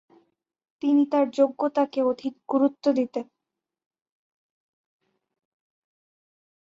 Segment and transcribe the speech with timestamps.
[0.81, 3.25] তিনি তার যোগ্যতা কে অধিক গুরুত্ব দিতেন।